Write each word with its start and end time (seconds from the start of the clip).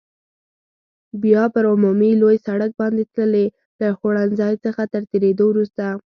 بیا 1.23 1.43
پر 1.53 1.63
عمومي 1.73 2.11
لوی 2.21 2.37
سړک 2.47 2.71
باندې 2.81 3.03
تللې، 3.15 3.45
له 3.79 3.87
خوړنځای 3.97 4.53
څخه 4.65 4.81
تر 4.93 5.01
تېرېدو 5.11 5.43
وروسته. 5.49 5.83